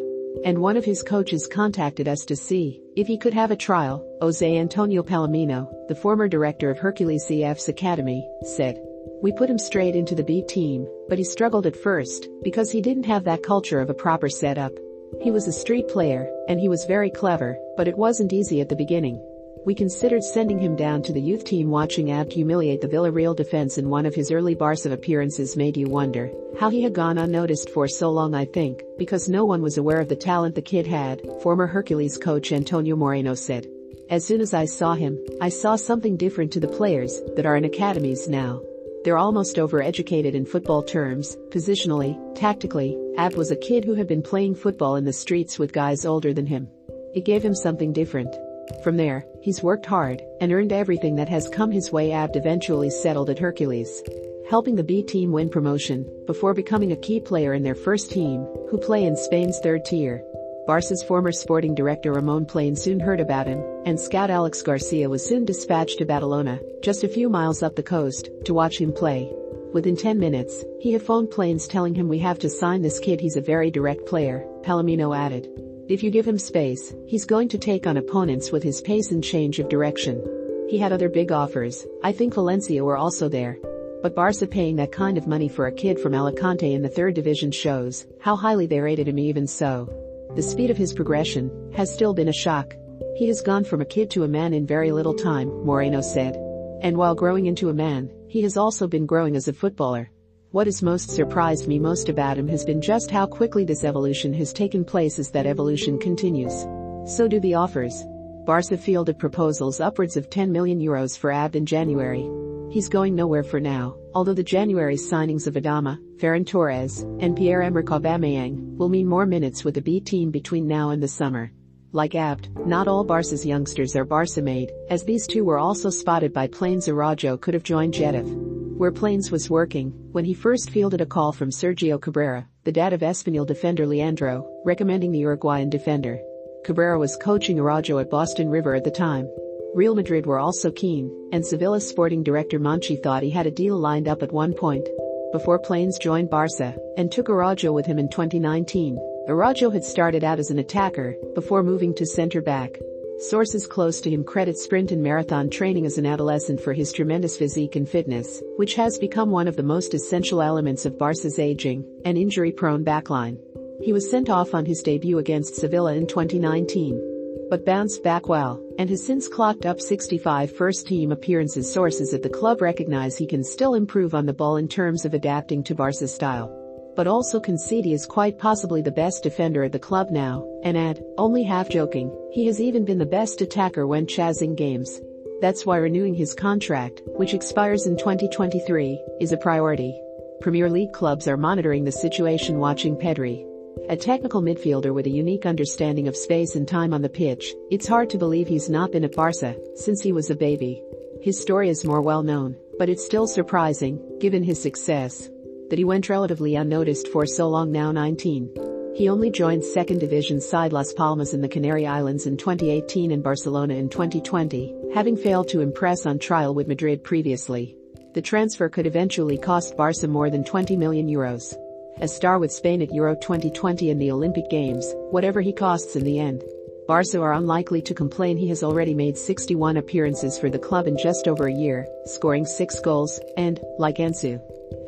And 0.45 0.61
one 0.61 0.77
of 0.77 0.85
his 0.85 1.01
coaches 1.01 1.47
contacted 1.47 2.07
us 2.07 2.23
to 2.25 2.35
see 2.35 2.79
if 2.95 3.07
he 3.07 3.17
could 3.17 3.33
have 3.33 3.49
a 3.49 3.55
trial. 3.55 4.05
Jose 4.21 4.57
Antonio 4.57 5.01
Palomino, 5.01 5.67
the 5.87 5.95
former 5.95 6.27
director 6.27 6.69
of 6.69 6.77
Hercules 6.77 7.25
CF's 7.27 7.69
academy, 7.69 8.23
said. 8.55 8.79
We 9.23 9.31
put 9.31 9.49
him 9.49 9.57
straight 9.57 9.95
into 9.95 10.13
the 10.13 10.23
B 10.23 10.43
team, 10.47 10.87
but 11.09 11.17
he 11.17 11.23
struggled 11.23 11.65
at 11.65 11.75
first 11.75 12.29
because 12.43 12.69
he 12.69 12.81
didn't 12.81 13.07
have 13.07 13.23
that 13.23 13.41
culture 13.41 13.79
of 13.79 13.89
a 13.89 13.95
proper 13.95 14.29
setup. 14.29 14.73
He 15.21 15.31
was 15.31 15.47
a 15.47 15.51
street 15.51 15.87
player, 15.87 16.29
and 16.47 16.59
he 16.59 16.69
was 16.69 16.85
very 16.85 17.09
clever, 17.09 17.57
but 17.77 17.87
it 17.87 17.97
wasn't 17.97 18.31
easy 18.31 18.61
at 18.61 18.69
the 18.69 18.75
beginning. 18.75 19.19
We 19.65 19.73
considered 19.73 20.25
sending 20.25 20.59
him 20.59 20.75
down 20.75 21.03
to 21.03 21.13
the 21.13 21.21
youth 21.21 21.45
team 21.45 21.69
watching 21.69 22.11
Abt 22.11 22.33
humiliate 22.33 22.81
the 22.81 22.87
Villarreal 22.89 23.33
defense 23.33 23.77
in 23.77 23.89
one 23.89 24.05
of 24.05 24.13
his 24.13 24.29
early 24.29 24.55
Barca 24.55 24.91
appearances 24.91 25.55
made 25.55 25.77
you 25.77 25.87
wonder 25.87 26.31
how 26.59 26.69
he 26.69 26.83
had 26.83 26.93
gone 26.93 27.17
unnoticed 27.17 27.69
for 27.69 27.87
so 27.87 28.09
long 28.09 28.35
I 28.35 28.43
think, 28.43 28.83
because 28.97 29.29
no 29.29 29.45
one 29.45 29.61
was 29.61 29.77
aware 29.77 30.01
of 30.01 30.09
the 30.09 30.17
talent 30.17 30.55
the 30.55 30.61
kid 30.61 30.85
had, 30.85 31.21
former 31.41 31.65
Hercules 31.65 32.17
coach 32.17 32.51
Antonio 32.51 32.97
Moreno 32.97 33.35
said. 33.35 33.65
As 34.09 34.25
soon 34.25 34.41
as 34.41 34.53
I 34.53 34.65
saw 34.65 34.95
him, 34.95 35.17
I 35.39 35.47
saw 35.47 35.77
something 35.77 36.17
different 36.17 36.51
to 36.53 36.59
the 36.59 36.67
players 36.67 37.21
that 37.37 37.45
are 37.45 37.55
in 37.55 37.63
academies 37.63 38.27
now. 38.27 38.61
They're 39.05 39.17
almost 39.17 39.55
overeducated 39.55 40.33
in 40.33 40.45
football 40.45 40.83
terms, 40.83 41.37
positionally, 41.51 42.17
tactically. 42.35 42.97
Ab 43.17 43.35
was 43.35 43.51
a 43.51 43.55
kid 43.55 43.85
who 43.85 43.93
had 43.93 44.07
been 44.07 44.21
playing 44.21 44.55
football 44.55 44.97
in 44.97 45.05
the 45.05 45.13
streets 45.13 45.57
with 45.57 45.71
guys 45.71 46.05
older 46.05 46.33
than 46.33 46.47
him. 46.47 46.67
It 47.15 47.25
gave 47.25 47.43
him 47.43 47.55
something 47.55 47.93
different. 47.93 48.35
From 48.83 48.97
there, 48.97 49.25
he's 49.41 49.63
worked 49.63 49.85
hard 49.85 50.21
and 50.41 50.51
earned 50.51 50.73
everything 50.73 51.15
that 51.15 51.29
has 51.29 51.49
come 51.49 51.71
his 51.71 51.91
way. 51.91 52.11
Abd 52.11 52.35
eventually 52.35 52.89
settled 52.89 53.29
at 53.29 53.39
Hercules, 53.39 54.03
helping 54.49 54.75
the 54.75 54.83
B 54.83 55.03
team 55.03 55.31
win 55.31 55.49
promotion 55.49 56.09
before 56.25 56.53
becoming 56.53 56.91
a 56.91 56.97
key 56.97 57.19
player 57.19 57.53
in 57.53 57.63
their 57.63 57.75
first 57.75 58.11
team, 58.11 58.45
who 58.69 58.77
play 58.77 59.05
in 59.05 59.15
Spain's 59.15 59.59
third 59.59 59.85
tier. 59.85 60.23
Barca's 60.65 61.03
former 61.03 61.31
sporting 61.33 61.75
director 61.75 62.13
Ramon 62.13 62.45
Planes 62.45 62.81
soon 62.81 62.99
heard 62.99 63.19
about 63.19 63.47
him, 63.47 63.61
and 63.85 63.99
scout 63.99 64.29
Alex 64.29 64.61
Garcia 64.61 65.09
was 65.09 65.25
soon 65.25 65.43
dispatched 65.43 65.97
to 65.97 66.05
Badalona, 66.05 66.59
just 66.81 67.03
a 67.03 67.09
few 67.09 67.29
miles 67.29 67.63
up 67.63 67.75
the 67.75 67.83
coast, 67.83 68.29
to 68.45 68.53
watch 68.53 68.79
him 68.79 68.93
play. 68.93 69.29
Within 69.73 69.97
10 69.97 70.17
minutes, 70.19 70.63
he 70.79 70.93
had 70.93 71.01
phoned 71.01 71.31
Planes 71.31 71.67
telling 71.67 71.95
him 71.95 72.07
we 72.07 72.19
have 72.19 72.39
to 72.39 72.49
sign 72.49 72.81
this 72.81 72.99
kid 72.99 73.19
he's 73.19 73.35
a 73.35 73.41
very 73.41 73.71
direct 73.71 74.05
player, 74.05 74.45
Palomino 74.61 75.13
added. 75.13 75.49
If 75.89 76.01
you 76.01 76.11
give 76.11 76.25
him 76.25 76.37
space, 76.37 76.95
he's 77.07 77.25
going 77.25 77.49
to 77.49 77.57
take 77.57 77.85
on 77.85 77.97
opponents 77.97 78.53
with 78.53 78.63
his 78.63 78.81
pace 78.81 79.11
and 79.11 79.21
change 79.21 79.59
of 79.59 79.67
direction. 79.67 80.23
He 80.69 80.77
had 80.77 80.93
other 80.93 81.09
big 81.09 81.33
offers, 81.33 81.85
I 82.01 82.13
think 82.13 82.33
Valencia 82.33 82.81
were 82.81 82.95
also 82.95 83.27
there. 83.27 83.57
But 84.01 84.15
Barca 84.15 84.47
paying 84.47 84.77
that 84.77 84.93
kind 84.93 85.17
of 85.17 85.27
money 85.27 85.49
for 85.49 85.67
a 85.67 85.73
kid 85.73 85.99
from 85.99 86.13
Alicante 86.13 86.73
in 86.73 86.81
the 86.81 86.87
third 86.87 87.15
division 87.15 87.51
shows 87.51 88.05
how 88.21 88.37
highly 88.37 88.65
they 88.65 88.79
rated 88.79 89.09
him 89.09 89.19
even 89.19 89.45
so. 89.45 89.89
The 90.35 90.41
speed 90.41 90.71
of 90.71 90.77
his 90.77 90.93
progression 90.93 91.51
has 91.75 91.93
still 91.93 92.13
been 92.13 92.29
a 92.29 92.33
shock. 92.33 92.73
He 93.17 93.27
has 93.27 93.41
gone 93.41 93.65
from 93.65 93.81
a 93.81 93.85
kid 93.85 94.09
to 94.11 94.23
a 94.23 94.27
man 94.27 94.53
in 94.53 94.65
very 94.65 94.93
little 94.93 95.13
time, 95.13 95.49
Moreno 95.65 95.99
said. 95.99 96.37
And 96.81 96.95
while 96.95 97.13
growing 97.13 97.45
into 97.45 97.69
a 97.69 97.73
man, 97.73 98.09
he 98.29 98.41
has 98.43 98.55
also 98.55 98.87
been 98.87 99.05
growing 99.05 99.35
as 99.35 99.49
a 99.49 99.53
footballer. 99.53 100.09
What 100.53 100.67
has 100.67 100.83
most 100.83 101.09
surprised 101.09 101.67
me 101.67 101.79
most 101.79 102.09
about 102.09 102.37
him 102.37 102.47
has 102.49 102.63
been 102.63 102.79
just 102.79 103.09
how 103.09 103.25
quickly 103.25 103.65
this 103.65 103.83
evolution 103.83 104.31
has 104.33 104.53
taken 104.53 104.85
place 104.85 105.17
as 105.17 105.31
that 105.31 105.47
evolution 105.47 105.97
continues. 105.97 106.67
So 107.07 107.27
do 107.27 107.39
the 107.39 107.55
offers. 107.55 108.03
Barca 108.45 108.77
fielded 108.77 109.17
proposals 109.17 109.79
upwards 109.79 110.15
of 110.15 110.29
10 110.29 110.51
million 110.51 110.79
euros 110.79 111.17
for 111.17 111.31
Abd 111.31 111.55
in 111.55 111.65
January. 111.65 112.29
He's 112.71 112.87
going 112.87 113.15
nowhere 113.15 113.41
for 113.41 113.59
now, 113.59 113.95
although 114.13 114.35
the 114.35 114.43
January 114.43 114.95
signings 114.95 115.47
of 115.47 115.55
Adama, 115.55 115.97
Ferran 116.17 116.45
Torres, 116.45 117.01
and 117.19 117.35
Pierre-Emerick 117.35 117.87
Aubameyang 117.87 118.77
will 118.77 118.89
mean 118.89 119.07
more 119.07 119.25
minutes 119.25 119.63
with 119.63 119.73
the 119.73 119.81
B 119.81 119.99
team 119.99 120.29
between 120.29 120.67
now 120.67 120.91
and 120.91 121.01
the 121.01 121.07
summer. 121.07 121.51
Like 121.93 122.13
Abd, 122.13 122.67
not 122.67 122.87
all 122.87 123.03
Barca's 123.03 123.43
youngsters 123.43 123.95
are 123.95 124.05
Barca 124.05 124.43
made, 124.43 124.71
as 124.91 125.03
these 125.03 125.25
two 125.25 125.45
were 125.45 125.57
also 125.57 125.89
spotted 125.89 126.31
by 126.31 126.45
Planes 126.45 126.87
Araujo 126.87 127.37
could 127.37 127.55
have 127.55 127.63
joined 127.63 127.95
Getafe. 127.95 128.52
Where 128.77 128.91
Planes 128.91 129.31
was 129.31 129.49
working, 129.49 129.91
when 130.11 130.25
he 130.25 130.33
first 130.33 130.69
fielded 130.69 131.01
a 131.01 131.05
call 131.05 131.31
from 131.31 131.49
Sergio 131.49 132.01
Cabrera, 132.01 132.47
the 132.63 132.71
dad 132.71 132.93
of 132.93 133.01
Espanyol 133.01 133.47
defender 133.47 133.87
Leandro, 133.87 134.47
recommending 134.65 135.11
the 135.11 135.19
Uruguayan 135.19 135.69
defender. 135.69 136.19
Cabrera 136.65 136.99
was 136.99 137.17
coaching 137.17 137.59
Araujo 137.59 137.99
at 137.99 138.09
Boston 138.09 138.49
River 138.49 138.75
at 138.75 138.83
the 138.83 138.91
time, 138.91 139.27
Real 139.73 139.95
Madrid 139.95 140.27
were 140.27 140.37
also 140.37 140.69
keen, 140.69 141.11
and 141.31 141.43
Sevilla's 141.43 141.87
sporting 141.87 142.21
director 142.21 142.59
Monchi 142.59 143.01
thought 143.01 143.23
he 143.23 143.31
had 143.31 143.47
a 143.47 143.51
deal 143.51 143.75
lined 143.75 144.07
up 144.07 144.21
at 144.21 144.31
one 144.31 144.53
point. 144.53 144.87
Before 145.31 145.57
Planes 145.57 145.97
joined 145.97 146.29
Barca 146.29 146.75
and 146.95 147.11
took 147.11 147.27
Araujo 147.27 147.71
with 147.71 147.87
him 147.87 147.97
in 147.97 148.07
2019, 148.07 148.99
Araujo 149.27 149.71
had 149.71 149.83
started 149.83 150.23
out 150.23 150.37
as 150.37 150.51
an 150.51 150.59
attacker 150.59 151.15
before 151.33 151.63
moving 151.63 151.91
to 151.95 152.05
center 152.05 152.39
back. 152.39 152.77
Sources 153.19 153.67
close 153.67 154.01
to 154.01 154.09
him 154.09 154.23
credit 154.23 154.57
sprint 154.57 154.91
and 154.91 155.01
marathon 155.01 155.49
training 155.49 155.85
as 155.85 155.97
an 155.97 156.05
adolescent 156.05 156.59
for 156.59 156.73
his 156.73 156.91
tremendous 156.91 157.37
physique 157.37 157.75
and 157.75 157.87
fitness, 157.87 158.41
which 158.57 158.75
has 158.75 158.97
become 158.97 159.29
one 159.29 159.47
of 159.47 159.55
the 159.55 159.63
most 159.63 159.93
essential 159.93 160.41
elements 160.41 160.85
of 160.85 160.97
Barca's 160.97 161.39
aging 161.39 161.85
and 162.05 162.17
injury-prone 162.17 162.83
backline. 162.83 163.37
He 163.81 163.93
was 163.93 164.09
sent 164.09 164.29
off 164.29 164.53
on 164.53 164.65
his 164.65 164.81
debut 164.81 165.19
against 165.19 165.55
Sevilla 165.55 165.93
in 165.93 166.07
2019 166.07 167.09
but 167.53 167.65
bounced 167.65 168.01
back 168.01 168.27
well, 168.27 168.59
and 168.79 168.89
has 168.89 169.05
since 169.05 169.27
clocked 169.27 169.67
up 169.67 169.79
65 169.79 170.51
first-team 170.51 171.11
appearances. 171.11 171.71
Sources 171.71 172.11
at 172.11 172.23
the 172.23 172.29
club 172.29 172.61
recognize 172.61 173.15
he 173.15 173.27
can 173.27 173.43
still 173.43 173.75
improve 173.75 174.15
on 174.15 174.25
the 174.25 174.33
ball 174.33 174.57
in 174.57 174.67
terms 174.67 175.05
of 175.05 175.13
adapting 175.13 175.63
to 175.65 175.75
Barca's 175.75 176.11
style. 176.11 176.62
But 176.95 177.07
also 177.07 177.39
concede 177.39 177.85
he 177.85 177.93
is 177.93 178.05
quite 178.05 178.37
possibly 178.37 178.81
the 178.81 178.91
best 178.91 179.23
defender 179.23 179.63
at 179.63 179.71
the 179.71 179.79
club 179.79 180.09
now, 180.11 180.45
and 180.63 180.77
add, 180.77 181.03
only 181.17 181.43
half 181.43 181.69
joking, 181.69 182.11
he 182.31 182.45
has 182.45 182.61
even 182.61 182.85
been 182.85 182.97
the 182.97 183.05
best 183.05 183.41
attacker 183.41 183.87
when 183.87 184.07
chasing 184.07 184.55
games. 184.55 185.01
That's 185.41 185.65
why 185.65 185.77
renewing 185.77 186.13
his 186.13 186.33
contract, 186.33 187.01
which 187.05 187.33
expires 187.33 187.87
in 187.87 187.97
2023, 187.97 189.01
is 189.19 189.31
a 189.31 189.37
priority. 189.37 189.99
Premier 190.41 190.69
League 190.69 190.93
clubs 190.93 191.27
are 191.27 191.37
monitoring 191.37 191.83
the 191.83 191.91
situation 191.91 192.59
watching 192.59 192.95
Pedri, 192.95 193.45
a 193.89 193.97
technical 193.97 194.41
midfielder 194.41 194.93
with 194.93 195.07
a 195.07 195.11
unique 195.11 195.45
understanding 195.45 196.07
of 196.07 196.15
space 196.15 196.55
and 196.55 196.67
time 196.67 196.93
on 196.93 197.01
the 197.01 197.09
pitch, 197.09 197.53
it's 197.69 197.87
hard 197.87 198.09
to 198.09 198.17
believe 198.17 198.47
he's 198.47 198.69
not 198.69 198.91
been 198.91 199.03
at 199.03 199.15
Barca 199.15 199.55
since 199.75 200.01
he 200.01 200.13
was 200.13 200.29
a 200.29 200.35
baby. 200.35 200.81
His 201.21 201.41
story 201.41 201.69
is 201.69 201.83
more 201.83 202.01
well 202.01 202.23
known, 202.23 202.55
but 202.79 202.87
it's 202.87 203.05
still 203.05 203.27
surprising, 203.27 203.99
given 204.19 204.43
his 204.43 204.61
success, 204.61 205.29
that 205.73 205.79
he 205.79 205.85
went 205.85 206.07
relatively 206.07 206.53
unnoticed 206.53 207.07
for 207.07 207.25
so 207.25 207.49
long 207.49 207.71
now 207.71 207.91
19. 207.91 208.93
He 208.95 209.09
only 209.09 209.31
joined 209.31 209.65
second 209.65 209.97
division 209.97 210.39
side 210.39 210.71
Las 210.71 210.93
Palmas 210.93 211.33
in 211.33 211.41
the 211.41 211.47
Canary 211.47 211.87
Islands 211.87 212.27
in 212.27 212.37
2018 212.37 213.09
and 213.09 213.23
Barcelona 213.23 213.73
in 213.73 213.89
2020, 213.89 214.71
having 214.93 215.17
failed 215.17 215.47
to 215.47 215.61
impress 215.61 216.05
on 216.05 216.19
trial 216.19 216.53
with 216.53 216.67
Madrid 216.67 217.03
previously. 217.03 217.75
The 218.13 218.21
transfer 218.21 218.69
could 218.69 218.85
eventually 218.85 219.35
cost 219.35 219.75
Barca 219.75 220.07
more 220.07 220.29
than 220.29 220.43
20 220.43 220.77
million 220.77 221.07
euros 221.07 221.55
a 222.01 222.07
star 222.07 222.37
with 222.37 222.51
Spain 222.51 222.83
at 222.83 222.93
Euro 222.93 223.15
2020 223.15 223.89
and 223.89 223.99
the 223.99 224.11
Olympic 224.11 224.51
Games, 224.51 224.93
whatever 225.09 225.41
he 225.41 225.53
costs 225.53 225.95
in 225.95 226.03
the 226.03 226.19
end. 226.19 226.43
Barca 226.87 227.19
are 227.19 227.33
unlikely 227.33 227.81
to 227.81 227.95
complain 227.95 228.37
he 228.37 228.49
has 228.49 228.61
already 228.61 228.93
made 228.93 229.17
61 229.17 229.77
appearances 229.77 230.37
for 230.37 230.51
the 230.51 230.59
club 230.59 230.85
in 230.85 230.99
just 230.99 231.27
over 231.27 231.47
a 231.47 231.53
year, 231.53 231.87
scoring 232.05 232.45
6 232.45 232.79
goals, 232.81 233.19
and, 233.37 233.59
like 233.79 233.97
Ansu, 233.97 234.39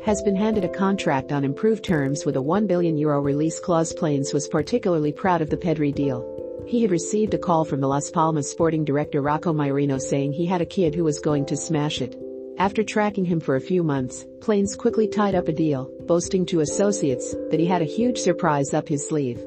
has 0.06 0.22
been 0.22 0.36
handed 0.36 0.64
a 0.64 0.68
contract 0.68 1.32
on 1.32 1.44
improved 1.44 1.82
terms 1.82 2.24
with 2.24 2.36
a 2.36 2.40
1 2.40 2.68
billion 2.68 2.96
euro 2.96 3.20
release 3.20 3.58
clause 3.58 3.92
Planes 3.92 4.32
was 4.32 4.46
particularly 4.46 5.10
proud 5.10 5.42
of 5.42 5.50
the 5.50 5.56
Pedri 5.56 5.92
deal. 5.92 6.64
He 6.64 6.80
had 6.80 6.92
received 6.92 7.34
a 7.34 7.38
call 7.38 7.64
from 7.64 7.80
the 7.80 7.88
Las 7.88 8.08
Palmas 8.08 8.48
sporting 8.48 8.84
director 8.84 9.20
Rocco 9.20 9.52
Mairino 9.52 10.00
saying 10.00 10.32
he 10.32 10.46
had 10.46 10.60
a 10.60 10.66
kid 10.66 10.94
who 10.94 11.02
was 11.02 11.18
going 11.18 11.44
to 11.46 11.56
smash 11.56 12.00
it. 12.00 12.16
After 12.56 12.84
tracking 12.84 13.24
him 13.24 13.40
for 13.40 13.56
a 13.56 13.60
few 13.60 13.82
months, 13.82 14.24
Planes 14.40 14.76
quickly 14.76 15.08
tied 15.08 15.34
up 15.34 15.48
a 15.48 15.52
deal, 15.52 15.90
boasting 16.06 16.46
to 16.46 16.60
associates 16.60 17.34
that 17.50 17.58
he 17.58 17.66
had 17.66 17.82
a 17.82 17.84
huge 17.84 18.18
surprise 18.18 18.74
up 18.74 18.86
his 18.86 19.08
sleeve. 19.08 19.40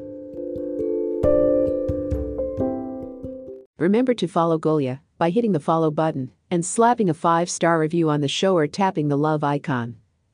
Remember 3.77 4.13
to 4.13 4.27
follow 4.27 4.59
Golia 4.59 4.99
by 5.17 5.29
hitting 5.29 5.53
the 5.53 5.61
follow 5.61 5.89
button 5.89 6.31
and 6.51 6.65
slapping 6.65 7.09
a 7.09 7.13
5-star 7.13 7.79
review 7.79 8.09
on 8.09 8.19
the 8.19 8.27
show 8.27 8.57
or 8.57 8.67
tapping 8.67 9.07
the 9.07 9.17
love 9.17 9.41
icon. 9.41 9.95